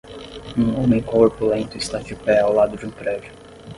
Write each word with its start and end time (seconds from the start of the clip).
Um 0.57 0.79
homem 0.81 0.99
corpulento 0.99 1.77
está 1.77 1.99
de 1.99 2.15
pé 2.15 2.39
ao 2.39 2.51
lado 2.53 2.75
de 2.75 2.87
um 2.87 2.89
prédio. 2.89 3.31